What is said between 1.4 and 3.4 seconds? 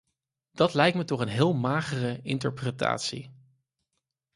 magere interpretatie.